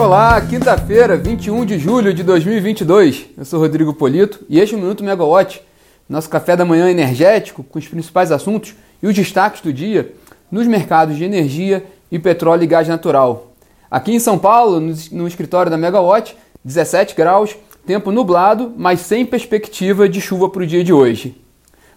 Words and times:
Olá, 0.00 0.40
quinta-feira, 0.40 1.14
21 1.14 1.62
de 1.66 1.78
julho 1.78 2.14
de 2.14 2.22
2022. 2.22 3.26
Eu 3.36 3.44
sou 3.44 3.60
Rodrigo 3.60 3.92
Polito 3.92 4.40
e 4.48 4.58
este 4.58 4.74
é 4.74 4.78
o 4.78 4.80
Minuto 4.80 5.04
Megawatt, 5.04 5.62
nosso 6.08 6.26
café 6.30 6.56
da 6.56 6.64
manhã 6.64 6.90
energético 6.90 7.62
com 7.62 7.78
os 7.78 7.86
principais 7.86 8.32
assuntos 8.32 8.74
e 9.02 9.06
os 9.06 9.14
destaques 9.14 9.60
do 9.60 9.70
dia 9.70 10.14
nos 10.50 10.66
mercados 10.66 11.18
de 11.18 11.24
energia 11.24 11.84
e 12.10 12.18
petróleo 12.18 12.62
e 12.62 12.66
gás 12.66 12.88
natural. 12.88 13.52
Aqui 13.90 14.14
em 14.14 14.18
São 14.18 14.38
Paulo, 14.38 14.80
no 14.80 15.28
escritório 15.28 15.70
da 15.70 15.76
Megawatt, 15.76 16.34
17 16.64 17.14
graus, 17.14 17.54
tempo 17.84 18.10
nublado, 18.10 18.72
mas 18.78 19.00
sem 19.00 19.26
perspectiva 19.26 20.08
de 20.08 20.18
chuva 20.18 20.48
para 20.48 20.62
o 20.62 20.66
dia 20.66 20.82
de 20.82 20.94
hoje. 20.94 21.38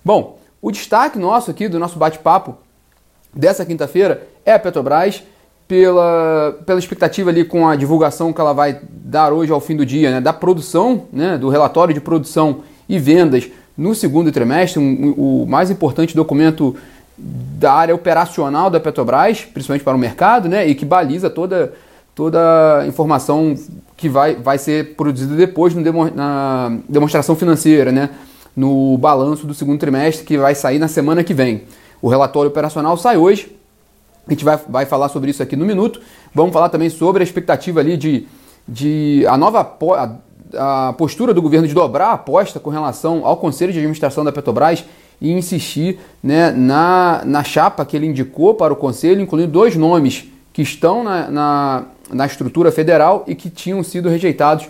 Bom, 0.04 0.40
o 0.62 0.72
destaque 0.72 1.18
nosso 1.18 1.50
aqui 1.50 1.70
do 1.70 1.80
nosso 1.80 1.98
bate-papo 1.98 2.58
dessa 3.34 3.66
quinta-feira 3.66 4.28
é 4.46 4.52
a 4.52 4.60
Petrobras, 4.60 5.24
pela, 5.68 6.58
pela 6.66 6.80
expectativa 6.80 7.30
ali 7.30 7.46
com 7.46 7.68
a 7.68 7.76
divulgação 7.76 8.34
que 8.34 8.42
ela 8.42 8.54
vai 8.54 8.80
dar 8.90 9.32
hoje 9.32 9.52
ao 9.52 9.60
fim 9.60 9.76
do 9.76 9.86
dia, 9.86 10.12
né, 10.12 10.22
da 10.22 10.34
produção, 10.34 11.06
né, 11.12 11.38
do 11.38 11.50
relatório 11.50 11.94
de 11.94 12.02
produção 12.02 12.60
e 12.88 13.00
vendas 13.00 13.50
no 13.78 13.96
segundo 13.96 14.32
trimestre, 14.32 14.80
um, 14.80 15.14
o 15.18 15.46
mais 15.48 15.72
importante 15.72 16.16
documento 16.16 16.76
da 17.18 17.74
área 17.74 17.96
operacional 17.96 18.70
da 18.70 18.80
Petrobras, 18.80 19.42
principalmente 19.46 19.84
para 19.84 19.96
o 19.96 20.00
mercado, 20.00 20.50
né, 20.50 20.68
e 20.68 20.76
que 20.76 20.86
baliza 20.86 21.30
toda, 21.30 21.74
toda 22.14 22.82
a 22.82 22.88
informação 22.88 23.56
que 23.96 24.10
vai, 24.10 24.36
vai 24.36 24.58
ser 24.58 24.96
produzida 24.96 25.36
depois 25.36 25.74
demo, 25.74 26.10
na 26.14 26.78
demonstração 26.90 27.36
financeira, 27.36 27.92
né, 27.92 28.10
no 28.56 28.98
balanço 28.98 29.48
do 29.48 29.54
segundo 29.54 29.80
trimestre, 29.80 30.26
que 30.26 30.38
vai 30.38 30.54
sair 30.54 30.78
na 30.78 30.88
semana 30.88 31.24
que 31.24 31.34
vem. 31.34 31.64
O 32.02 32.10
relatório 32.10 32.50
operacional 32.50 32.98
sai 32.98 33.18
hoje, 33.18 33.56
a 34.28 34.32
gente 34.32 34.44
vai, 34.44 34.58
vai 34.70 34.86
falar 34.86 35.10
sobre 35.10 35.32
isso 35.32 35.44
aqui 35.44 35.56
no 35.56 35.66
minuto. 35.66 36.00
Vamos 36.34 36.54
falar 36.54 36.70
também 36.70 36.90
sobre 36.90 37.22
a 37.22 37.26
expectativa 37.26 37.80
ali 37.80 37.98
de, 37.98 38.28
de 38.68 39.26
a 39.28 39.38
nova 39.38 39.78
a, 39.98 40.88
a 40.90 40.94
postura 40.94 41.34
do 41.34 41.42
governo 41.42 41.68
de 41.68 41.74
dobrar 41.74 42.08
a 42.08 42.14
aposta 42.14 42.60
com 42.60 42.70
relação 42.70 43.26
ao 43.26 43.38
Conselho 43.38 43.74
de 43.74 43.80
Administração 43.80 44.24
da 44.24 44.32
Petrobras 44.32 44.86
e 45.20 45.32
insistir 45.32 46.00
né, 46.22 46.52
na, 46.52 47.22
na 47.26 47.44
chapa 47.44 47.86
que 47.86 47.96
ele 47.96 48.06
indicou 48.06 48.56
para 48.56 48.74
o 48.74 48.76
Conselho, 48.76 49.22
incluindo 49.22 49.52
dois 49.52 49.76
nomes 49.76 50.26
que 50.52 50.62
estão 50.62 51.04
na, 51.04 51.30
na, 51.30 51.84
na 52.12 52.26
estrutura 52.26 52.72
federal 52.72 53.24
e 53.28 53.36
que 53.36 53.50
tinham 53.50 53.84
sido 53.84 54.10
rejeitados 54.10 54.68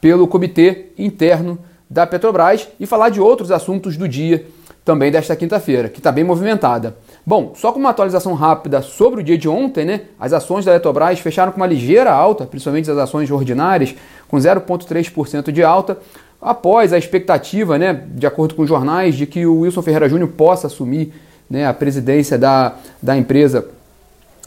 pelo 0.00 0.26
comitê 0.26 0.86
interno 0.98 1.58
da 1.88 2.06
Petrobras 2.06 2.68
e 2.78 2.86
falar 2.86 3.08
de 3.08 3.20
outros 3.20 3.50
assuntos 3.50 3.96
do 3.96 4.08
dia 4.08 4.46
também 4.84 5.10
desta 5.10 5.36
quinta-feira, 5.36 5.88
que 5.88 5.98
está 5.98 6.10
bem 6.10 6.24
movimentada. 6.24 6.96
Bom, 7.24 7.52
só 7.54 7.70
com 7.70 7.78
uma 7.78 7.90
atualização 7.90 8.34
rápida 8.34 8.80
sobre 8.82 9.20
o 9.20 9.22
dia 9.22 9.36
de 9.36 9.48
ontem, 9.48 9.84
né? 9.84 10.02
As 10.18 10.32
ações 10.32 10.64
da 10.64 10.72
Eletrobras 10.72 11.20
fecharam 11.20 11.52
com 11.52 11.58
uma 11.58 11.66
ligeira 11.66 12.10
alta, 12.10 12.46
principalmente 12.46 12.90
as 12.90 12.96
ações 12.96 13.30
ordinárias, 13.30 13.94
com 14.26 14.36
0,3% 14.36 15.52
de 15.52 15.62
alta, 15.62 15.98
após 16.40 16.92
a 16.92 16.98
expectativa, 16.98 17.78
né, 17.78 18.04
de 18.14 18.26
acordo 18.26 18.54
com 18.54 18.66
jornais, 18.66 19.14
de 19.14 19.26
que 19.26 19.44
o 19.44 19.60
Wilson 19.60 19.82
Ferreira 19.82 20.08
Júnior 20.08 20.30
possa 20.30 20.68
assumir 20.68 21.12
né, 21.48 21.66
a 21.66 21.74
presidência 21.74 22.38
da, 22.38 22.76
da 23.02 23.16
empresa 23.16 23.68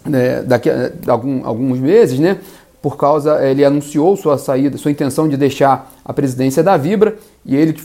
né, 0.06 0.42
daqui 0.42 0.70
a 0.70 0.92
algum, 1.08 1.46
alguns 1.46 1.80
meses, 1.80 2.20
né? 2.20 2.40
Por 2.84 2.98
causa, 2.98 3.42
ele 3.42 3.64
anunciou 3.64 4.18
sua 4.18 4.38
saída, 4.38 4.78
sua 4.78 4.92
intenção 4.92 5.30
de 5.30 5.38
deixar 5.38 5.90
a 6.04 6.12
presidência 6.12 6.62
da 6.62 6.76
Vibra 6.76 7.16
e 7.46 7.56
ele 7.56 7.82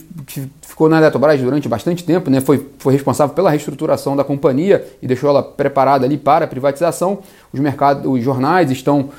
ficou 0.61 0.89
na 0.89 0.97
Eletrobras 0.97 1.39
durante 1.39 1.69
bastante 1.69 2.03
tempo, 2.03 2.29
né? 2.29 2.41
foi, 2.41 2.67
foi 2.77 2.91
responsável 2.91 3.33
pela 3.33 3.49
reestruturação 3.49 4.13
da 4.13 4.25
companhia 4.25 4.85
e 5.01 5.07
deixou 5.07 5.29
ela 5.29 5.41
preparada 5.41 6.05
ali 6.05 6.17
para 6.17 6.43
a 6.43 6.47
privatização. 6.49 7.19
Os 7.53 7.61
mercados, 7.61 8.05
os 8.11 8.21
jornais 8.21 8.69
estão, 8.71 9.09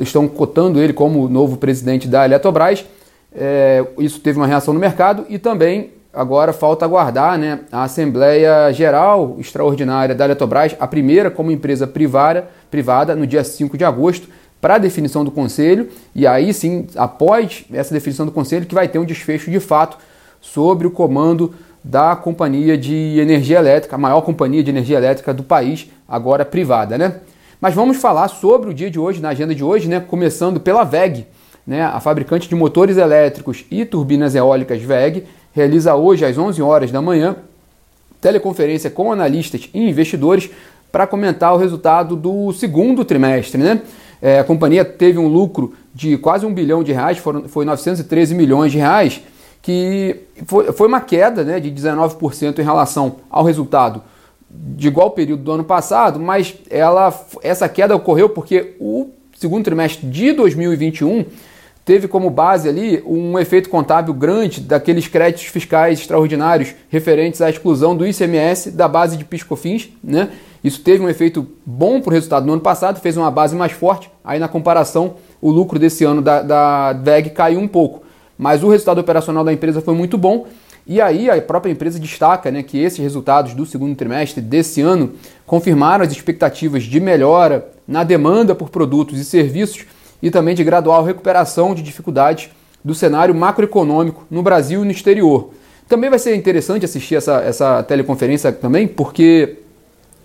estão 0.00 0.26
cotando 0.26 0.80
ele 0.80 0.92
como 0.92 1.28
novo 1.28 1.56
presidente 1.56 2.08
da 2.08 2.24
Eletrobras. 2.24 2.84
É, 3.32 3.86
isso 3.98 4.18
teve 4.18 4.40
uma 4.40 4.46
reação 4.48 4.74
no 4.74 4.80
mercado 4.80 5.24
e 5.28 5.38
também 5.38 5.90
agora 6.12 6.52
falta 6.52 6.84
aguardar 6.84 7.38
né, 7.38 7.60
a 7.70 7.84
Assembleia 7.84 8.72
Geral 8.72 9.36
Extraordinária 9.38 10.16
da 10.16 10.24
Eletrobras, 10.24 10.74
a 10.80 10.86
primeira 10.88 11.30
como 11.30 11.52
empresa 11.52 11.86
privada, 11.86 12.48
privada 12.72 13.14
no 13.14 13.24
dia 13.24 13.44
5 13.44 13.78
de 13.78 13.84
agosto 13.84 14.26
para 14.62 14.76
a 14.76 14.78
definição 14.78 15.24
do 15.24 15.32
conselho, 15.32 15.88
e 16.14 16.24
aí 16.24 16.54
sim, 16.54 16.86
após 16.94 17.64
essa 17.72 17.92
definição 17.92 18.24
do 18.24 18.30
conselho, 18.30 18.64
que 18.64 18.76
vai 18.76 18.86
ter 18.86 19.00
um 19.00 19.04
desfecho 19.04 19.50
de 19.50 19.58
fato 19.58 19.98
sobre 20.40 20.86
o 20.86 20.90
comando 20.90 21.52
da 21.82 22.14
companhia 22.14 22.78
de 22.78 23.18
energia 23.18 23.58
elétrica, 23.58 23.96
a 23.96 23.98
maior 23.98 24.20
companhia 24.20 24.62
de 24.62 24.70
energia 24.70 24.98
elétrica 24.98 25.34
do 25.34 25.42
país, 25.42 25.90
agora 26.08 26.44
privada, 26.44 26.96
né? 26.96 27.16
Mas 27.60 27.74
vamos 27.74 27.96
falar 27.96 28.28
sobre 28.28 28.70
o 28.70 28.74
dia 28.74 28.88
de 28.88 29.00
hoje, 29.00 29.20
na 29.20 29.30
agenda 29.30 29.52
de 29.52 29.64
hoje, 29.64 29.88
né? 29.88 29.98
Começando 29.98 30.60
pela 30.60 30.84
VEG, 30.84 31.26
né? 31.66 31.82
A 31.82 31.98
fabricante 31.98 32.48
de 32.48 32.54
motores 32.54 32.96
elétricos 32.96 33.64
e 33.68 33.84
turbinas 33.84 34.36
eólicas 34.36 34.80
VEG 34.80 35.24
realiza 35.52 35.96
hoje 35.96 36.24
às 36.24 36.38
11 36.38 36.62
horas 36.62 36.92
da 36.92 37.02
manhã 37.02 37.34
teleconferência 38.20 38.88
com 38.88 39.10
analistas 39.10 39.68
e 39.74 39.88
investidores 39.88 40.48
para 40.92 41.04
comentar 41.04 41.52
o 41.52 41.56
resultado 41.56 42.14
do 42.14 42.52
segundo 42.52 43.04
trimestre, 43.04 43.60
né? 43.60 43.82
É, 44.22 44.38
a 44.38 44.44
companhia 44.44 44.84
teve 44.84 45.18
um 45.18 45.26
lucro 45.26 45.74
de 45.92 46.16
quase 46.16 46.46
um 46.46 46.54
bilhão 46.54 46.84
de 46.84 46.92
reais, 46.92 47.18
foram, 47.18 47.48
foi 47.48 47.64
913 47.64 48.36
milhões 48.36 48.70
de 48.70 48.78
reais, 48.78 49.20
que 49.60 50.20
foi, 50.46 50.72
foi 50.72 50.86
uma 50.86 51.00
queda 51.00 51.42
né, 51.42 51.58
de 51.58 51.70
19% 51.70 52.60
em 52.60 52.62
relação 52.62 53.16
ao 53.28 53.44
resultado 53.44 54.00
de 54.48 54.88
igual 54.88 55.10
período 55.10 55.42
do 55.42 55.52
ano 55.52 55.64
passado, 55.64 56.20
mas 56.20 56.54
ela, 56.70 57.12
essa 57.42 57.68
queda 57.68 57.96
ocorreu 57.96 58.28
porque 58.28 58.74
o 58.78 59.10
segundo 59.34 59.64
trimestre 59.64 60.06
de 60.06 60.32
2021 60.32 61.24
teve 61.84 62.06
como 62.06 62.30
base 62.30 62.68
ali 62.68 63.02
um 63.04 63.38
efeito 63.38 63.68
contábil 63.68 64.14
grande 64.14 64.60
daqueles 64.60 65.08
créditos 65.08 65.46
fiscais 65.46 65.98
extraordinários 65.98 66.74
referentes 66.88 67.40
à 67.40 67.50
exclusão 67.50 67.96
do 67.96 68.06
ICMS 68.06 68.70
da 68.70 68.86
base 68.86 69.16
de 69.16 69.24
PiscoFins, 69.24 69.88
né? 70.02 70.28
Isso 70.62 70.80
teve 70.80 71.02
um 71.02 71.08
efeito 71.08 71.46
bom 71.66 72.00
para 72.00 72.10
o 72.10 72.12
resultado 72.12 72.46
no 72.46 72.52
ano 72.52 72.62
passado, 72.62 73.00
fez 73.00 73.16
uma 73.16 73.30
base 73.30 73.56
mais 73.56 73.72
forte. 73.72 74.10
Aí, 74.24 74.38
na 74.38 74.48
comparação, 74.48 75.14
o 75.40 75.50
lucro 75.50 75.78
desse 75.78 76.04
ano 76.04 76.22
da, 76.22 76.42
da 76.42 76.92
VEG 76.92 77.30
caiu 77.30 77.58
um 77.58 77.66
pouco. 77.66 78.02
Mas 78.38 78.62
o 78.62 78.68
resultado 78.68 79.00
operacional 79.00 79.44
da 79.44 79.52
empresa 79.52 79.80
foi 79.80 79.94
muito 79.94 80.16
bom. 80.16 80.46
E 80.86 81.00
aí, 81.00 81.28
a 81.28 81.40
própria 81.40 81.70
empresa 81.70 81.98
destaca 81.98 82.50
né, 82.50 82.62
que 82.62 82.78
esses 82.78 82.98
resultados 82.98 83.54
do 83.54 83.66
segundo 83.66 83.94
trimestre 83.96 84.40
desse 84.40 84.80
ano 84.80 85.12
confirmaram 85.46 86.04
as 86.04 86.12
expectativas 86.12 86.84
de 86.84 87.00
melhora 87.00 87.68
na 87.86 88.04
demanda 88.04 88.54
por 88.54 88.68
produtos 88.68 89.18
e 89.18 89.24
serviços 89.24 89.84
e 90.22 90.30
também 90.30 90.54
de 90.54 90.62
gradual 90.62 91.04
recuperação 91.04 91.74
de 91.74 91.82
dificuldades 91.82 92.50
do 92.84 92.94
cenário 92.94 93.34
macroeconômico 93.34 94.24
no 94.30 94.42
Brasil 94.42 94.82
e 94.82 94.84
no 94.84 94.90
exterior. 94.90 95.50
Também 95.88 96.08
vai 96.08 96.18
ser 96.18 96.34
interessante 96.34 96.84
assistir 96.84 97.16
essa, 97.16 97.40
essa 97.40 97.82
teleconferência 97.82 98.50
também, 98.50 98.88
porque 98.88 99.58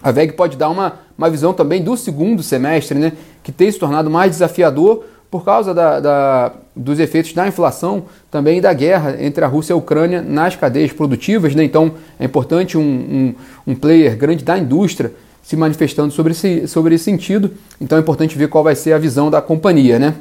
a 0.02 0.12
VEG 0.12 0.34
pode 0.34 0.58
dar 0.58 0.70
uma, 0.70 1.00
uma 1.18 1.30
visão 1.30 1.54
também 1.54 1.84
do 1.84 1.98
segundo 1.98 2.44
semestre, 2.44 2.98
né, 2.98 3.14
que 3.44 3.52
tem 3.52 3.72
se 3.72 3.80
tornado 3.80 4.10
mais 4.10 4.32
desafiador 4.32 5.04
por 5.30 5.44
causa 5.44 5.74
da, 5.74 6.00
da, 6.00 6.54
dos 6.76 7.00
efeitos 7.00 7.34
da 7.34 7.48
inflação 7.48 8.06
também 8.32 8.62
da 8.62 8.72
guerra 8.72 9.18
entre 9.20 9.44
a 9.44 9.48
Rússia 9.48 9.74
e 9.74 9.76
a 9.76 9.78
Ucrânia 9.78 10.22
nas 10.22 10.56
cadeias 10.56 10.94
produtivas. 10.94 11.54
Né? 11.54 11.64
Então 11.64 11.94
é 12.20 12.26
importante 12.26 12.78
um, 12.78 12.82
um, 12.82 13.36
um 13.68 13.76
player 13.76 14.16
grande 14.16 14.44
da 14.44 14.58
indústria 14.58 15.12
se 15.44 15.56
manifestando 15.56 16.14
sobre 16.14 16.32
esse, 16.32 16.68
sobre 16.68 16.96
esse 16.96 17.04
sentido. 17.06 17.52
Então 17.80 17.98
é 17.98 18.02
importante 18.02 18.38
ver 18.38 18.48
qual 18.48 18.64
vai 18.64 18.76
ser 18.76 18.94
a 18.94 18.98
visão 18.98 19.30
da 19.30 19.42
companhia. 19.42 20.00
Né? 20.00 20.14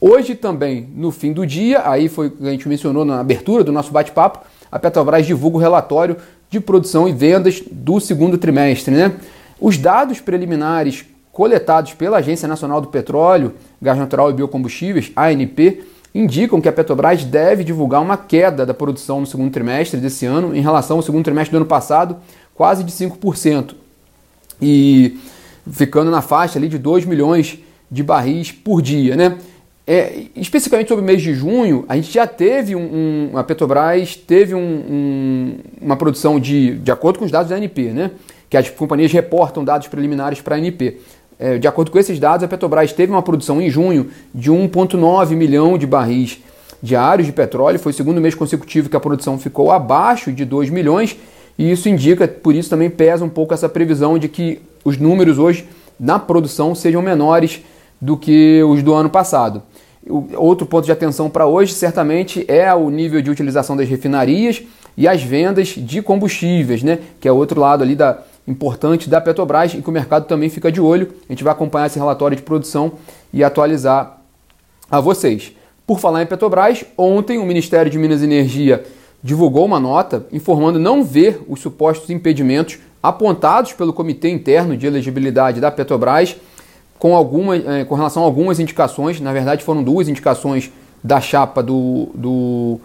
Hoje 0.00 0.34
também, 0.34 0.88
no 0.94 1.10
fim 1.10 1.32
do 1.32 1.46
dia, 1.46 1.82
aí 1.88 2.08
foi 2.08 2.32
a 2.40 2.50
gente 2.50 2.68
mencionou 2.68 3.04
na 3.04 3.20
abertura 3.20 3.62
do 3.64 3.72
nosso 3.72 3.92
bate-papo, 3.92 4.40
a 4.70 4.78
Petrobras 4.78 5.26
divulga 5.26 5.56
o 5.56 5.60
relatório 5.60 6.16
de 6.50 6.60
produção 6.60 7.08
e 7.08 7.12
vendas 7.12 7.62
do 7.70 8.00
segundo 8.00 8.38
trimestre. 8.38 8.94
Né? 8.94 9.12
Os 9.60 9.76
dados 9.76 10.20
preliminares 10.20 11.04
coletados 11.32 11.94
pela 11.94 12.18
Agência 12.18 12.48
Nacional 12.48 12.80
do 12.80 12.88
Petróleo, 12.88 13.54
Gás 13.80 13.98
Natural 13.98 14.30
e 14.30 14.34
Biocombustíveis, 14.34 15.12
ANP, 15.14 15.84
indicam 16.14 16.60
que 16.60 16.68
a 16.68 16.72
Petrobras 16.72 17.22
deve 17.24 17.62
divulgar 17.62 18.00
uma 18.00 18.16
queda 18.16 18.66
da 18.66 18.74
produção 18.74 19.20
no 19.20 19.26
segundo 19.26 19.52
trimestre 19.52 20.00
desse 20.00 20.26
ano 20.26 20.56
em 20.56 20.60
relação 20.60 20.96
ao 20.96 21.02
segundo 21.02 21.24
trimestre 21.24 21.52
do 21.52 21.58
ano 21.58 21.66
passado, 21.66 22.16
quase 22.54 22.82
de 22.82 22.90
5%. 22.90 23.74
E 24.60 25.18
ficando 25.70 26.10
na 26.10 26.22
faixa 26.22 26.58
ali 26.58 26.68
de 26.68 26.78
2 26.78 27.04
milhões 27.04 27.58
de 27.90 28.02
barris 28.02 28.50
por 28.50 28.82
dia, 28.82 29.14
né? 29.14 29.38
É, 29.90 30.24
especificamente 30.36 30.88
sobre 30.88 31.02
o 31.02 31.06
mês 31.06 31.22
de 31.22 31.32
junho, 31.32 31.86
a 31.88 31.96
gente 31.96 32.12
já 32.12 32.26
teve 32.26 32.76
um, 32.76 33.30
um 33.32 33.38
a 33.38 33.42
Petrobras 33.42 34.16
teve 34.16 34.54
um, 34.54 34.60
um, 34.60 35.56
uma 35.80 35.96
produção 35.96 36.38
de, 36.38 36.74
de 36.74 36.92
acordo 36.92 37.18
com 37.18 37.24
os 37.24 37.30
dados 37.30 37.48
da 37.48 37.56
ANP, 37.56 37.84
né? 37.94 38.10
Que 38.50 38.58
as 38.58 38.68
companhias 38.68 39.10
reportam 39.10 39.64
dados 39.64 39.88
preliminares 39.88 40.42
para 40.42 40.56
a 40.56 40.58
ANP. 40.58 40.98
É, 41.38 41.56
de 41.56 41.66
acordo 41.66 41.90
com 41.90 41.98
esses 41.98 42.18
dados, 42.18 42.44
a 42.44 42.48
Petrobras 42.48 42.92
teve 42.92 43.10
uma 43.10 43.22
produção 43.22 43.62
em 43.62 43.70
junho 43.70 44.10
de 44.34 44.52
1,9 44.52 45.34
milhão 45.34 45.78
de 45.78 45.86
barris 45.86 46.38
diários 46.82 47.26
de 47.26 47.32
petróleo. 47.32 47.78
Foi 47.78 47.90
o 47.92 47.94
segundo 47.94 48.20
mês 48.20 48.34
consecutivo 48.34 48.90
que 48.90 48.96
a 48.96 49.00
produção 49.00 49.38
ficou 49.38 49.72
abaixo 49.72 50.30
de 50.30 50.44
2 50.44 50.68
milhões. 50.68 51.16
E 51.56 51.72
isso 51.72 51.88
indica, 51.88 52.28
por 52.28 52.54
isso 52.54 52.68
também 52.68 52.90
pesa 52.90 53.24
um 53.24 53.30
pouco 53.30 53.54
essa 53.54 53.70
previsão 53.70 54.18
de 54.18 54.28
que 54.28 54.60
os 54.84 54.98
números 54.98 55.38
hoje 55.38 55.66
na 55.98 56.18
produção 56.18 56.74
sejam 56.74 57.00
menores 57.00 57.62
do 58.00 58.16
que 58.16 58.62
os 58.62 58.82
do 58.82 58.94
ano 58.94 59.10
passado. 59.10 59.62
Outro 60.36 60.66
ponto 60.66 60.84
de 60.84 60.92
atenção 60.92 61.28
para 61.28 61.46
hoje 61.46 61.74
certamente 61.74 62.44
é 62.48 62.72
o 62.74 62.88
nível 62.88 63.20
de 63.20 63.30
utilização 63.30 63.76
das 63.76 63.88
refinarias 63.88 64.62
e 64.96 65.06
as 65.06 65.22
vendas 65.22 65.68
de 65.68 66.00
combustíveis, 66.00 66.82
né? 66.82 66.98
que 67.20 67.28
é 67.28 67.32
outro 67.32 67.60
lado 67.60 67.82
ali 67.82 67.94
da, 67.94 68.18
importante 68.48 69.10
da 69.10 69.20
Petrobras 69.20 69.74
e 69.74 69.82
que 69.82 69.88
o 69.88 69.92
mercado 69.92 70.24
também 70.26 70.48
fica 70.48 70.72
de 70.72 70.80
olho. 70.80 71.12
A 71.28 71.32
gente 71.32 71.44
vai 71.44 71.52
acompanhar 71.52 71.86
esse 71.86 71.98
relatório 71.98 72.36
de 72.36 72.42
produção 72.42 72.92
e 73.32 73.44
atualizar 73.44 74.18
a 74.90 75.00
vocês. 75.00 75.52
Por 75.86 76.00
falar 76.00 76.22
em 76.22 76.26
Petrobras, 76.26 76.84
ontem 76.96 77.38
o 77.38 77.44
Ministério 77.44 77.90
de 77.90 77.98
Minas 77.98 78.22
e 78.22 78.24
Energia 78.24 78.84
divulgou 79.22 79.66
uma 79.66 79.78
nota 79.78 80.26
informando 80.32 80.78
não 80.78 81.04
ver 81.04 81.42
os 81.48 81.60
supostos 81.60 82.08
impedimentos 82.08 82.78
apontados 83.02 83.72
pelo 83.72 83.92
Comitê 83.92 84.30
Interno 84.30 84.76
de 84.76 84.86
Elegibilidade 84.86 85.60
da 85.60 85.70
Petrobras 85.70 86.36
com, 86.98 87.14
alguma, 87.14 87.56
eh, 87.56 87.84
com 87.84 87.94
relação 87.94 88.22
a 88.22 88.26
algumas 88.26 88.58
indicações. 88.58 89.20
Na 89.20 89.32
verdade, 89.32 89.62
foram 89.64 89.82
duas 89.82 90.08
indicações 90.08 90.70
da 91.02 91.20
chapa 91.20 91.62
do, 91.62 92.08
do, 92.14 92.80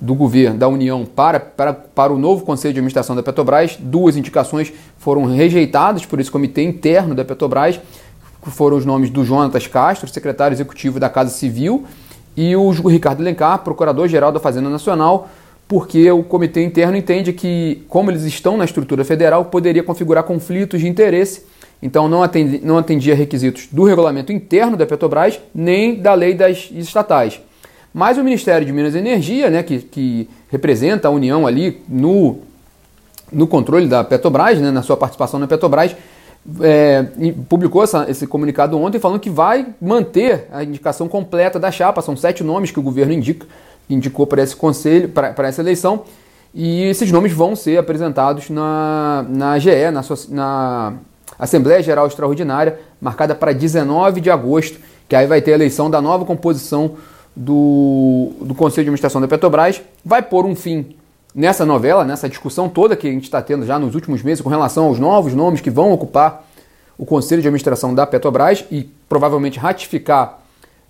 do 0.00 0.14
governo, 0.14 0.58
da 0.58 0.68
União, 0.68 1.04
para, 1.04 1.40
para, 1.40 1.72
para 1.72 2.12
o 2.12 2.18
novo 2.18 2.44
Conselho 2.44 2.74
de 2.74 2.78
Administração 2.78 3.16
da 3.16 3.22
Petrobras. 3.22 3.76
Duas 3.78 4.16
indicações 4.16 4.72
foram 4.98 5.24
rejeitadas 5.24 6.06
por 6.06 6.20
esse 6.20 6.30
comitê 6.30 6.62
interno 6.62 7.14
da 7.14 7.24
Petrobras, 7.24 7.80
foram 8.42 8.76
os 8.76 8.84
nomes 8.84 9.10
do 9.10 9.24
Jonatas 9.24 9.66
Castro, 9.66 10.08
secretário 10.08 10.54
executivo 10.54 11.00
da 11.00 11.08
Casa 11.08 11.30
Civil, 11.30 11.84
e 12.36 12.54
o 12.54 12.70
Ricardo 12.70 13.22
Lencar, 13.22 13.58
procurador-geral 13.64 14.30
da 14.30 14.38
Fazenda 14.38 14.68
Nacional, 14.68 15.28
porque 15.66 16.08
o 16.12 16.22
comitê 16.22 16.62
interno 16.62 16.96
entende 16.96 17.32
que, 17.32 17.82
como 17.88 18.10
eles 18.10 18.22
estão 18.22 18.56
na 18.56 18.64
estrutura 18.64 19.04
federal, 19.04 19.46
poderia 19.46 19.82
configurar 19.82 20.22
conflitos 20.22 20.80
de 20.80 20.86
interesse 20.86 21.44
então 21.86 22.08
não, 22.08 22.20
atendi, 22.20 22.60
não 22.64 22.78
atendia 22.78 23.14
requisitos 23.14 23.68
do 23.70 23.84
regulamento 23.84 24.32
interno 24.32 24.76
da 24.76 24.84
Petrobras 24.84 25.38
nem 25.54 25.94
da 25.94 26.14
lei 26.14 26.34
das 26.34 26.68
estatais. 26.72 27.40
Mas 27.94 28.18
o 28.18 28.24
Ministério 28.24 28.66
de 28.66 28.72
Minas 28.72 28.96
e 28.96 28.98
Energia, 28.98 29.48
né, 29.48 29.62
que, 29.62 29.78
que 29.78 30.28
representa 30.50 31.06
a 31.06 31.12
União 31.12 31.46
ali 31.46 31.80
no, 31.88 32.38
no 33.32 33.46
controle 33.46 33.86
da 33.86 34.02
Petrobras, 34.02 34.60
né, 34.60 34.72
na 34.72 34.82
sua 34.82 34.96
participação 34.96 35.38
na 35.38 35.46
Petrobras, 35.46 35.94
é, 36.60 37.06
publicou 37.48 37.84
essa, 37.84 38.04
esse 38.10 38.26
comunicado 38.26 38.76
ontem 38.76 38.98
falando 38.98 39.20
que 39.20 39.30
vai 39.30 39.68
manter 39.80 40.48
a 40.52 40.64
indicação 40.64 41.06
completa 41.06 41.56
da 41.56 41.70
chapa. 41.70 42.02
São 42.02 42.16
sete 42.16 42.42
nomes 42.42 42.72
que 42.72 42.80
o 42.80 42.82
governo 42.82 43.12
indica, 43.12 43.46
indicou 43.88 44.26
para 44.26 44.42
esse 44.42 44.56
conselho, 44.56 45.08
para 45.08 45.46
essa 45.46 45.62
eleição, 45.62 46.02
e 46.52 46.82
esses 46.82 47.12
nomes 47.12 47.32
vão 47.32 47.54
ser 47.54 47.78
apresentados 47.78 48.50
na, 48.50 49.24
na 49.28 49.58
GE, 49.60 49.90
na, 49.92 50.02
na 50.30 50.94
Assembleia 51.38 51.82
Geral 51.82 52.06
Extraordinária, 52.06 52.78
marcada 53.00 53.34
para 53.34 53.52
19 53.52 54.20
de 54.20 54.30
agosto, 54.30 54.78
que 55.08 55.14
aí 55.14 55.26
vai 55.26 55.40
ter 55.40 55.52
a 55.52 55.54
eleição 55.54 55.90
da 55.90 56.00
nova 56.00 56.24
composição 56.24 56.96
do, 57.34 58.32
do 58.40 58.54
Conselho 58.54 58.84
de 58.84 58.88
Administração 58.88 59.20
da 59.20 59.28
Petrobras, 59.28 59.82
vai 60.04 60.22
pôr 60.22 60.46
um 60.46 60.56
fim 60.56 60.96
nessa 61.34 61.66
novela, 61.66 62.04
nessa 62.04 62.28
discussão 62.28 62.68
toda 62.68 62.96
que 62.96 63.06
a 63.06 63.10
gente 63.10 63.24
está 63.24 63.42
tendo 63.42 63.66
já 63.66 63.78
nos 63.78 63.94
últimos 63.94 64.22
meses 64.22 64.40
com 64.40 64.48
relação 64.48 64.86
aos 64.86 64.98
novos 64.98 65.34
nomes 65.34 65.60
que 65.60 65.70
vão 65.70 65.92
ocupar 65.92 66.46
o 66.96 67.04
Conselho 67.04 67.42
de 67.42 67.48
Administração 67.48 67.94
da 67.94 68.06
Petrobras 68.06 68.64
e 68.70 68.88
provavelmente 69.06 69.58
ratificar 69.58 70.40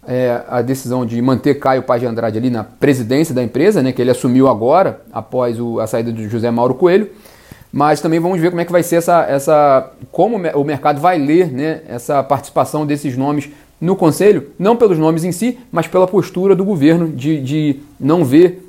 é, 0.06 0.40
a 0.48 0.62
decisão 0.62 1.04
de 1.04 1.20
manter 1.20 1.56
Caio 1.56 1.82
Paz 1.82 2.00
de 2.00 2.06
Andrade 2.06 2.38
ali 2.38 2.48
na 2.48 2.62
presidência 2.62 3.34
da 3.34 3.42
empresa, 3.42 3.82
né, 3.82 3.90
que 3.90 4.00
ele 4.00 4.12
assumiu 4.12 4.46
agora, 4.46 5.00
após 5.12 5.58
o, 5.58 5.80
a 5.80 5.86
saída 5.88 6.12
do 6.12 6.28
José 6.28 6.48
Mauro 6.48 6.74
Coelho 6.74 7.10
mas 7.76 8.00
também 8.00 8.18
vamos 8.18 8.40
ver 8.40 8.48
como 8.48 8.62
é 8.62 8.64
que 8.64 8.72
vai 8.72 8.82
ser 8.82 8.96
essa, 8.96 9.26
essa 9.28 9.92
como 10.10 10.38
o 10.38 10.64
mercado 10.64 10.98
vai 10.98 11.18
ler 11.18 11.52
né, 11.52 11.82
essa 11.86 12.22
participação 12.22 12.86
desses 12.86 13.18
nomes 13.18 13.50
no 13.78 13.94
Conselho, 13.94 14.48
não 14.58 14.76
pelos 14.76 14.98
nomes 14.98 15.24
em 15.24 15.30
si, 15.30 15.58
mas 15.70 15.86
pela 15.86 16.06
postura 16.06 16.56
do 16.56 16.64
governo 16.64 17.06
de, 17.08 17.38
de 17.38 17.80
não 18.00 18.24
ver 18.24 18.66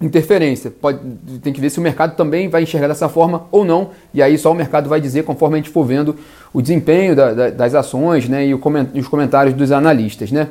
interferência. 0.00 0.70
Pode, 0.70 0.98
tem 1.42 1.52
que 1.52 1.60
ver 1.60 1.68
se 1.68 1.78
o 1.78 1.82
mercado 1.82 2.16
também 2.16 2.48
vai 2.48 2.62
enxergar 2.62 2.88
dessa 2.88 3.06
forma 3.06 3.44
ou 3.52 3.66
não, 3.66 3.90
e 4.14 4.22
aí 4.22 4.38
só 4.38 4.50
o 4.50 4.54
mercado 4.54 4.88
vai 4.88 4.98
dizer 4.98 5.24
conforme 5.24 5.56
a 5.56 5.58
gente 5.58 5.68
for 5.68 5.84
vendo 5.84 6.16
o 6.54 6.62
desempenho 6.62 7.14
da, 7.14 7.34
da, 7.34 7.50
das 7.50 7.74
ações 7.74 8.30
né, 8.30 8.46
e, 8.46 8.48
e 8.48 9.00
os 9.00 9.08
comentários 9.08 9.52
dos 9.54 9.70
analistas. 9.70 10.32
Né? 10.32 10.48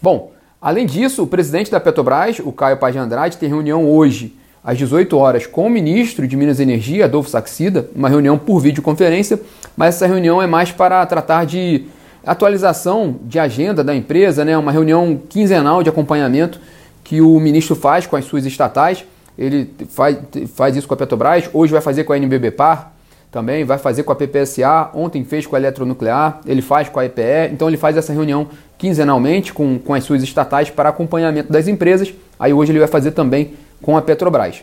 Bom, 0.00 0.30
além 0.62 0.86
disso, 0.86 1.24
o 1.24 1.26
presidente 1.26 1.72
da 1.72 1.80
Petrobras, 1.80 2.38
o 2.38 2.52
Caio 2.52 2.76
Paz 2.76 2.94
de 2.94 3.00
Andrade, 3.00 3.36
tem 3.36 3.48
reunião 3.48 3.84
hoje 3.84 4.35
às 4.66 4.76
18 4.76 5.16
horas 5.16 5.46
com 5.46 5.68
o 5.68 5.70
ministro 5.70 6.26
de 6.26 6.36
Minas 6.36 6.58
e 6.58 6.64
Energia, 6.64 7.04
Adolfo 7.04 7.30
Saxida, 7.30 7.88
uma 7.94 8.08
reunião 8.08 8.36
por 8.36 8.58
videoconferência, 8.58 9.40
mas 9.76 9.94
essa 9.94 10.08
reunião 10.08 10.42
é 10.42 10.46
mais 10.48 10.72
para 10.72 11.06
tratar 11.06 11.46
de 11.46 11.84
atualização 12.26 13.14
de 13.22 13.38
agenda 13.38 13.84
da 13.84 13.94
empresa, 13.94 14.44
né? 14.44 14.58
uma 14.58 14.72
reunião 14.72 15.20
quinzenal 15.28 15.84
de 15.84 15.88
acompanhamento 15.88 16.60
que 17.04 17.20
o 17.20 17.38
ministro 17.38 17.76
faz 17.76 18.08
com 18.08 18.16
as 18.16 18.24
suas 18.24 18.44
estatais. 18.44 19.04
Ele 19.38 19.70
faz, 19.88 20.18
faz 20.52 20.74
isso 20.74 20.88
com 20.88 20.94
a 20.94 20.96
Petrobras, 20.96 21.48
hoje 21.52 21.70
vai 21.70 21.80
fazer 21.80 22.02
com 22.02 22.12
a 22.12 22.16
NBBPAR 22.16 22.90
também, 23.30 23.64
vai 23.64 23.78
fazer 23.78 24.02
com 24.02 24.10
a 24.10 24.16
PPSA, 24.16 24.90
ontem 24.92 25.22
fez 25.22 25.46
com 25.46 25.54
a 25.54 25.60
Eletronuclear, 25.60 26.40
ele 26.44 26.62
faz 26.62 26.88
com 26.88 26.98
a 26.98 27.04
EPE, 27.04 27.52
então 27.52 27.68
ele 27.68 27.76
faz 27.76 27.96
essa 27.96 28.12
reunião 28.12 28.48
quinzenalmente 28.76 29.52
com, 29.52 29.78
com 29.78 29.94
as 29.94 30.02
suas 30.02 30.24
estatais 30.24 30.70
para 30.70 30.88
acompanhamento 30.88 31.52
das 31.52 31.68
empresas. 31.68 32.12
Aí 32.36 32.52
hoje 32.52 32.72
ele 32.72 32.80
vai 32.80 32.88
fazer 32.88 33.12
também 33.12 33.54
com 33.82 33.96
a 33.96 34.02
Petrobras. 34.02 34.62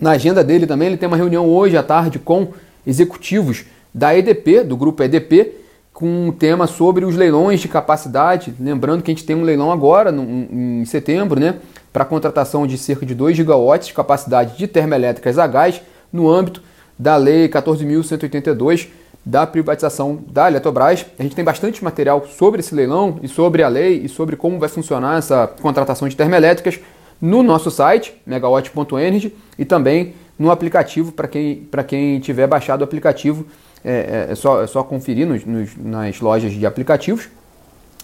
Na 0.00 0.12
agenda 0.12 0.42
dele 0.42 0.66
também, 0.66 0.88
ele 0.88 0.96
tem 0.96 1.06
uma 1.06 1.16
reunião 1.16 1.48
hoje 1.48 1.76
à 1.76 1.82
tarde 1.82 2.18
com 2.18 2.48
executivos 2.86 3.64
da 3.92 4.16
EDP, 4.16 4.64
do 4.64 4.76
grupo 4.76 5.02
EDP, 5.02 5.52
com 5.92 6.28
um 6.28 6.32
tema 6.32 6.66
sobre 6.66 7.04
os 7.04 7.14
leilões 7.14 7.60
de 7.60 7.68
capacidade. 7.68 8.52
Lembrando 8.58 9.02
que 9.02 9.10
a 9.12 9.14
gente 9.14 9.24
tem 9.24 9.36
um 9.36 9.44
leilão 9.44 9.70
agora, 9.70 10.10
em 10.12 10.84
setembro, 10.84 11.38
né, 11.38 11.56
para 11.92 12.04
contratação 12.04 12.66
de 12.66 12.76
cerca 12.76 13.06
de 13.06 13.14
2 13.14 13.36
gigawatts 13.36 13.86
de 13.86 13.94
capacidade 13.94 14.58
de 14.58 14.66
termoelétricas 14.66 15.38
a 15.38 15.46
gás, 15.46 15.80
no 16.12 16.28
âmbito 16.28 16.60
da 16.98 17.16
Lei 17.16 17.48
14.182 17.48 18.88
da 19.24 19.46
privatização 19.46 20.18
da 20.28 20.48
Eletrobras. 20.48 21.06
A 21.18 21.22
gente 21.22 21.34
tem 21.34 21.44
bastante 21.44 21.82
material 21.82 22.26
sobre 22.26 22.60
esse 22.60 22.74
leilão 22.74 23.18
e 23.22 23.28
sobre 23.28 23.62
a 23.62 23.68
lei 23.68 24.02
e 24.04 24.08
sobre 24.08 24.36
como 24.36 24.58
vai 24.58 24.68
funcionar 24.68 25.18
essa 25.18 25.46
contratação 25.46 26.08
de 26.08 26.16
termoelétricas 26.16 26.78
no 27.24 27.42
nosso 27.42 27.70
site, 27.70 28.14
megawatt.energy, 28.26 29.34
e 29.58 29.64
também 29.64 30.12
no 30.38 30.50
aplicativo, 30.50 31.10
para 31.10 31.26
quem, 31.26 31.66
quem 31.86 32.20
tiver 32.20 32.46
baixado 32.46 32.82
o 32.82 32.84
aplicativo, 32.84 33.46
é, 33.82 34.26
é, 34.28 34.32
é, 34.32 34.34
só, 34.34 34.62
é 34.62 34.66
só 34.66 34.82
conferir 34.82 35.26
nos, 35.26 35.42
nos, 35.46 35.74
nas 35.74 36.20
lojas 36.20 36.52
de 36.52 36.66
aplicativos. 36.66 37.28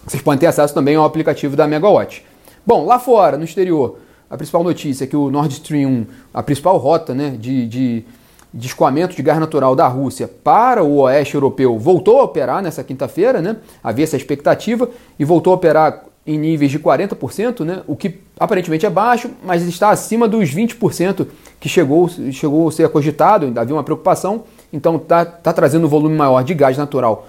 Vocês 0.06 0.22
podem 0.22 0.38
ter 0.38 0.46
acesso 0.46 0.72
também 0.72 0.96
ao 0.96 1.04
aplicativo 1.04 1.54
da 1.54 1.66
Megawatt. 1.66 2.24
Bom, 2.64 2.86
lá 2.86 2.98
fora, 2.98 3.36
no 3.36 3.44
exterior, 3.44 3.98
a 4.30 4.38
principal 4.38 4.64
notícia 4.64 5.04
é 5.04 5.06
que 5.06 5.16
o 5.16 5.30
Nord 5.30 5.52
Stream 5.52 5.90
1, 5.90 6.06
a 6.32 6.42
principal 6.42 6.78
rota 6.78 7.14
né, 7.14 7.36
de, 7.38 7.66
de, 7.68 8.04
de 8.54 8.66
escoamento 8.68 9.14
de 9.14 9.22
gás 9.22 9.38
natural 9.38 9.76
da 9.76 9.86
Rússia 9.86 10.28
para 10.28 10.82
o 10.82 11.00
oeste 11.00 11.34
europeu, 11.34 11.78
voltou 11.78 12.20
a 12.20 12.24
operar 12.24 12.62
nessa 12.62 12.82
quinta-feira, 12.82 13.42
né? 13.42 13.58
havia 13.84 14.04
essa 14.04 14.16
expectativa, 14.16 14.88
e 15.18 15.26
voltou 15.26 15.52
a 15.52 15.56
operar 15.56 16.04
em 16.26 16.38
níveis 16.38 16.70
de 16.70 16.78
40%, 16.78 17.64
né? 17.66 17.82
o 17.86 17.94
que 17.94 18.18
aparentemente 18.40 18.86
é 18.86 18.90
baixo, 18.90 19.30
mas 19.44 19.62
está 19.62 19.90
acima 19.90 20.26
dos 20.26 20.48
20% 20.48 21.26
que 21.60 21.68
chegou, 21.68 22.08
chegou 22.32 22.68
a 22.68 22.72
ser 22.72 22.88
cogitado, 22.88 23.52
havia 23.54 23.76
uma 23.76 23.84
preocupação, 23.84 24.44
então 24.72 24.96
está 24.96 25.26
tá 25.26 25.52
trazendo 25.52 25.86
um 25.86 25.90
volume 25.90 26.16
maior 26.16 26.42
de 26.42 26.54
gás 26.54 26.78
natural 26.78 27.28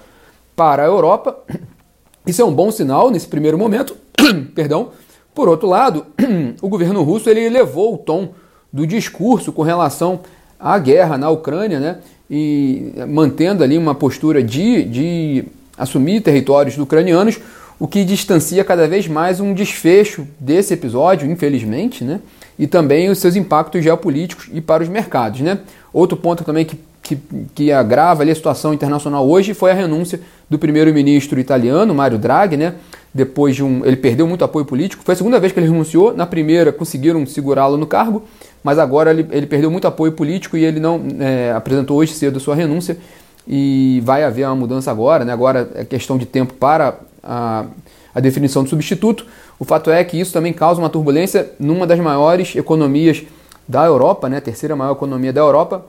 para 0.56 0.82
a 0.82 0.86
Europa. 0.86 1.36
Isso 2.26 2.40
é 2.40 2.44
um 2.44 2.52
bom 2.52 2.70
sinal 2.70 3.10
nesse 3.10 3.28
primeiro 3.28 3.58
momento. 3.58 3.94
Perdão. 4.54 4.88
Por 5.34 5.48
outro 5.48 5.68
lado, 5.68 6.06
o 6.62 6.68
governo 6.68 7.02
russo 7.02 7.28
ele 7.28 7.40
elevou 7.40 7.94
o 7.94 7.98
tom 7.98 8.30
do 8.72 8.86
discurso 8.86 9.52
com 9.52 9.62
relação 9.62 10.20
à 10.58 10.78
guerra 10.78 11.18
na 11.18 11.28
Ucrânia, 11.28 11.78
né? 11.78 11.98
e 12.34 12.94
mantendo 13.06 13.62
ali 13.62 13.76
uma 13.76 13.94
postura 13.94 14.42
de, 14.42 14.84
de 14.84 15.44
assumir 15.76 16.22
territórios 16.22 16.78
ucranianos, 16.78 17.38
o 17.82 17.88
que 17.88 18.04
distancia 18.04 18.62
cada 18.62 18.86
vez 18.86 19.08
mais 19.08 19.40
um 19.40 19.52
desfecho 19.52 20.24
desse 20.38 20.72
episódio, 20.72 21.28
infelizmente, 21.28 22.04
né? 22.04 22.20
e 22.56 22.64
também 22.68 23.10
os 23.10 23.18
seus 23.18 23.34
impactos 23.34 23.82
geopolíticos 23.82 24.48
e 24.52 24.60
para 24.60 24.84
os 24.84 24.88
mercados. 24.88 25.40
Né? 25.40 25.58
Outro 25.92 26.16
ponto 26.16 26.44
também 26.44 26.64
que, 26.64 26.78
que, 27.02 27.18
que 27.52 27.72
agrava 27.72 28.22
a 28.22 28.34
situação 28.36 28.72
internacional 28.72 29.28
hoje 29.28 29.52
foi 29.52 29.72
a 29.72 29.74
renúncia 29.74 30.20
do 30.48 30.60
primeiro-ministro 30.60 31.40
italiano, 31.40 31.92
Mário 31.92 32.18
Draghi, 32.18 32.56
né? 32.56 32.74
depois 33.12 33.56
de 33.56 33.64
um. 33.64 33.84
Ele 33.84 33.96
perdeu 33.96 34.28
muito 34.28 34.44
apoio 34.44 34.64
político. 34.64 35.02
Foi 35.04 35.14
a 35.14 35.16
segunda 35.16 35.40
vez 35.40 35.52
que 35.52 35.58
ele 35.58 35.66
renunciou. 35.66 36.16
Na 36.16 36.24
primeira 36.24 36.70
conseguiram 36.70 37.26
segurá-lo 37.26 37.76
no 37.76 37.88
cargo, 37.88 38.22
mas 38.62 38.78
agora 38.78 39.10
ele, 39.10 39.26
ele 39.32 39.46
perdeu 39.46 39.72
muito 39.72 39.88
apoio 39.88 40.12
político 40.12 40.56
e 40.56 40.64
ele 40.64 40.78
não 40.78 41.02
é, 41.18 41.50
apresentou 41.50 41.96
hoje 41.96 42.12
cedo 42.12 42.38
sua 42.38 42.54
renúncia. 42.54 42.96
E 43.44 44.00
vai 44.04 44.22
haver 44.22 44.46
uma 44.46 44.54
mudança 44.54 44.88
agora, 44.88 45.24
né? 45.24 45.32
Agora 45.32 45.68
é 45.74 45.84
questão 45.84 46.16
de 46.16 46.26
tempo 46.26 46.54
para 46.54 46.94
a, 47.22 47.66
a 48.14 48.20
definição 48.20 48.62
do 48.62 48.68
substituto. 48.68 49.26
O 49.58 49.64
fato 49.64 49.90
é 49.90 50.02
que 50.02 50.18
isso 50.18 50.32
também 50.32 50.52
causa 50.52 50.80
uma 50.80 50.88
turbulência 50.88 51.52
numa 51.58 51.86
das 51.86 51.98
maiores 51.98 52.56
economias 52.56 53.22
da 53.66 53.84
Europa, 53.84 54.28
né, 54.28 54.38
a 54.38 54.40
terceira 54.40 54.74
maior 54.74 54.92
economia 54.92 55.32
da 55.32 55.40
Europa. 55.40 55.86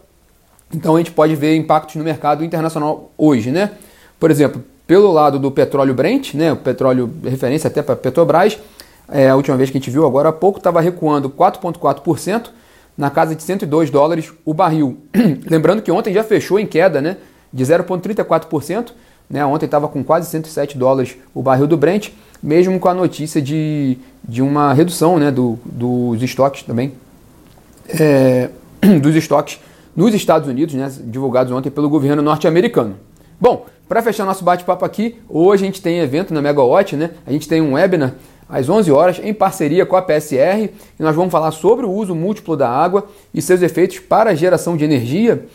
Então 0.73 0.95
a 0.95 0.97
gente 0.97 1.11
pode 1.11 1.35
ver 1.35 1.55
impactos 1.55 1.95
no 1.95 2.03
mercado 2.03 2.43
internacional 2.43 3.11
hoje, 3.17 3.51
né? 3.51 3.71
Por 4.19 4.31
exemplo, 4.31 4.63
pelo 4.87 5.11
lado 5.11 5.39
do 5.39 5.51
petróleo 5.51 5.93
Brent, 5.93 6.33
né, 6.33 6.51
o 6.51 6.57
petróleo 6.57 7.11
referência 7.23 7.67
até 7.67 7.81
para 7.81 7.95
Petrobras, 7.95 8.57
é, 9.09 9.29
a 9.29 9.35
última 9.35 9.57
vez 9.57 9.69
que 9.69 9.77
a 9.77 9.79
gente 9.79 9.89
viu 9.89 10.05
agora 10.05 10.29
há 10.29 10.31
pouco, 10.31 10.59
estava 10.59 10.81
recuando 10.81 11.29
4,4%, 11.29 12.49
na 12.97 13.09
casa 13.09 13.35
de 13.35 13.41
102 13.41 13.89
dólares 13.89 14.31
o 14.45 14.53
barril. 14.53 14.97
Lembrando 15.49 15.81
que 15.81 15.91
ontem 15.91 16.13
já 16.13 16.23
fechou 16.23 16.59
em 16.59 16.67
queda 16.67 17.01
né, 17.01 17.17
de 17.51 17.63
0,34%, 17.63 18.91
né, 19.29 19.45
ontem 19.45 19.65
estava 19.65 19.87
com 19.87 20.03
quase 20.03 20.29
107 20.29 20.77
dólares 20.77 21.15
o 21.33 21.41
barril 21.41 21.67
do 21.67 21.77
Brent, 21.77 22.09
mesmo 22.41 22.79
com 22.79 22.89
a 22.89 22.93
notícia 22.93 23.41
de, 23.41 23.97
de 24.23 24.41
uma 24.41 24.73
redução 24.73 25.17
né, 25.17 25.31
do, 25.31 25.57
dos 25.65 26.21
estoques 26.21 26.63
também, 26.63 26.93
é, 27.87 28.49
dos 29.01 29.15
estoques 29.15 29.59
nos 29.95 30.13
Estados 30.13 30.47
Unidos, 30.47 30.75
né, 30.75 30.91
divulgados 31.05 31.51
ontem 31.51 31.69
pelo 31.69 31.89
governo 31.89 32.21
norte-americano. 32.21 32.95
Bom, 33.39 33.65
para 33.87 34.01
fechar 34.01 34.25
nosso 34.25 34.43
bate-papo 34.43 34.85
aqui, 34.85 35.17
hoje 35.29 35.63
a 35.63 35.65
gente 35.65 35.81
tem 35.81 35.99
evento 35.99 36.33
na 36.33 36.41
Megawatt, 36.41 36.95
né? 36.95 37.11
A 37.27 37.31
gente 37.31 37.47
tem 37.47 37.61
um 37.61 37.73
webinar 37.73 38.13
às 38.49 38.69
11 38.69 38.91
horas 38.91 39.21
em 39.23 39.33
parceria 39.33 39.85
com 39.85 39.95
a 39.95 40.01
PSR 40.01 40.69
e 40.99 41.03
nós 41.03 41.15
vamos 41.15 41.31
falar 41.31 41.51
sobre 41.51 41.85
o 41.85 41.91
uso 41.91 42.15
múltiplo 42.15 42.55
da 42.55 42.69
água 42.69 43.07
e 43.33 43.41
seus 43.41 43.61
efeitos 43.61 43.99
para 43.99 44.31
a 44.31 44.35
geração 44.35 44.77
de 44.77 44.83
energia. 44.83 45.45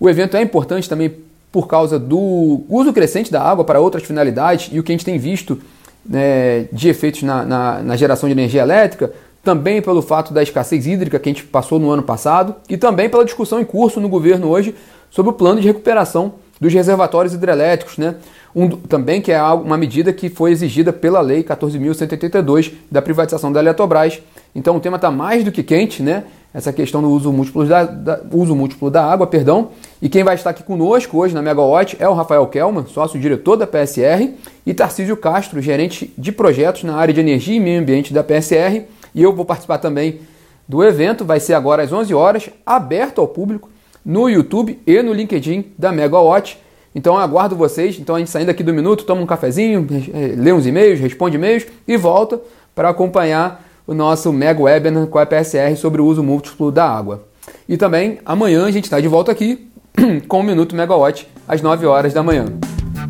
O 0.00 0.08
evento 0.08 0.36
é 0.36 0.42
importante 0.42 0.88
também 0.88 1.14
por 1.54 1.68
causa 1.68 2.00
do 2.00 2.64
uso 2.68 2.92
crescente 2.92 3.30
da 3.30 3.40
água 3.40 3.64
para 3.64 3.78
outras 3.78 4.02
finalidades 4.02 4.70
e 4.72 4.80
o 4.80 4.82
que 4.82 4.90
a 4.90 4.94
gente 4.94 5.04
tem 5.04 5.20
visto 5.20 5.56
né, 6.04 6.64
de 6.72 6.88
efeitos 6.88 7.22
na, 7.22 7.44
na, 7.44 7.80
na 7.80 7.96
geração 7.96 8.28
de 8.28 8.32
energia 8.32 8.60
elétrica, 8.60 9.12
também 9.40 9.80
pelo 9.80 10.02
fato 10.02 10.34
da 10.34 10.42
escassez 10.42 10.84
hídrica 10.84 11.16
que 11.16 11.28
a 11.28 11.32
gente 11.32 11.44
passou 11.44 11.78
no 11.78 11.92
ano 11.92 12.02
passado 12.02 12.56
e 12.68 12.76
também 12.76 13.08
pela 13.08 13.24
discussão 13.24 13.60
em 13.60 13.64
curso 13.64 14.00
no 14.00 14.08
governo 14.08 14.48
hoje 14.48 14.74
sobre 15.08 15.30
o 15.30 15.32
plano 15.32 15.60
de 15.60 15.68
recuperação 15.68 16.34
dos 16.60 16.72
reservatórios 16.72 17.32
hidrelétricos, 17.32 17.98
né? 17.98 18.16
Um, 18.52 18.68
também 18.70 19.22
que 19.22 19.30
é 19.30 19.40
uma 19.40 19.76
medida 19.76 20.12
que 20.12 20.28
foi 20.28 20.50
exigida 20.50 20.92
pela 20.92 21.20
Lei 21.20 21.44
14.182 21.44 22.72
da 22.90 23.00
privatização 23.00 23.52
da 23.52 23.60
Eletrobras. 23.60 24.20
Então 24.56 24.76
o 24.76 24.80
tema 24.80 24.96
está 24.96 25.08
mais 25.08 25.44
do 25.44 25.52
que 25.52 25.62
quente, 25.62 26.02
né? 26.02 26.24
Essa 26.54 26.72
questão 26.72 27.02
do 27.02 27.10
uso 27.10 27.32
múltiplo 27.32 27.66
da, 27.66 27.82
da, 27.84 28.20
uso 28.32 28.54
múltiplo 28.54 28.88
da 28.88 29.04
água, 29.04 29.26
perdão. 29.26 29.70
E 30.00 30.08
quem 30.08 30.22
vai 30.22 30.36
estar 30.36 30.50
aqui 30.50 30.62
conosco 30.62 31.18
hoje 31.18 31.34
na 31.34 31.42
Megawatt 31.42 31.96
é 31.98 32.08
o 32.08 32.14
Rafael 32.14 32.46
Kelman, 32.46 32.86
sócio-diretor 32.86 33.56
da 33.56 33.66
PSR, 33.66 34.32
e 34.64 34.72
Tarcísio 34.72 35.16
Castro, 35.16 35.60
gerente 35.60 36.14
de 36.16 36.30
projetos 36.30 36.84
na 36.84 36.94
área 36.94 37.12
de 37.12 37.18
energia 37.18 37.56
e 37.56 37.60
meio 37.60 37.80
ambiente 37.80 38.14
da 38.14 38.22
PSR. 38.22 38.84
E 39.12 39.20
eu 39.20 39.34
vou 39.34 39.44
participar 39.44 39.78
também 39.78 40.20
do 40.68 40.84
evento, 40.84 41.24
vai 41.24 41.40
ser 41.40 41.54
agora 41.54 41.82
às 41.82 41.92
11 41.92 42.14
horas, 42.14 42.48
aberto 42.64 43.20
ao 43.20 43.26
público 43.26 43.68
no 44.04 44.28
YouTube 44.28 44.78
e 44.86 45.02
no 45.02 45.12
LinkedIn 45.12 45.72
da 45.76 45.90
Megawatt. 45.90 46.56
Então 46.94 47.18
aguardo 47.18 47.56
vocês. 47.56 47.98
Então 47.98 48.14
a 48.14 48.20
gente 48.20 48.30
saindo 48.30 48.50
aqui 48.50 48.62
do 48.62 48.72
minuto, 48.72 49.04
toma 49.04 49.20
um 49.20 49.26
cafezinho, 49.26 49.84
eh, 49.90 50.34
lê 50.36 50.52
uns 50.52 50.66
e-mails, 50.66 51.00
responde 51.00 51.36
e-mails 51.36 51.66
e 51.88 51.96
volta 51.96 52.40
para 52.76 52.90
acompanhar 52.90 53.64
o 53.86 53.94
nosso 53.94 54.32
Mega 54.32 54.62
Webinar 54.62 55.06
com 55.06 55.18
a 55.18 55.26
PSR 55.26 55.76
sobre 55.76 56.00
o 56.00 56.06
uso 56.06 56.22
múltiplo 56.22 56.70
da 56.72 56.88
água. 56.88 57.24
E 57.68 57.76
também 57.76 58.18
amanhã 58.24 58.64
a 58.64 58.70
gente 58.70 58.84
está 58.84 59.00
de 59.00 59.08
volta 59.08 59.30
aqui 59.30 59.68
com 60.28 60.40
o 60.40 60.42
Minuto 60.42 60.74
Megawatt 60.74 61.28
às 61.46 61.60
9 61.60 61.86
horas 61.86 62.12
da 62.12 62.22
manhã. 62.22 62.46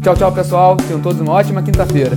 Tchau, 0.03 0.15
tchau 0.17 0.33
pessoal. 0.33 0.77
Tenham 0.77 1.01
todos 1.01 1.21
uma 1.21 1.33
ótima 1.33 1.63
quinta-feira. 1.63 2.17